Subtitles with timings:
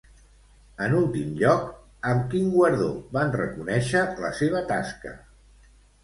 [0.83, 1.65] En últim lloc,
[2.11, 5.13] amb quin guardó van reconèixer la seva tasca?